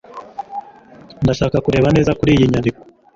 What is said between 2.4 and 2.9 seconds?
nyandiko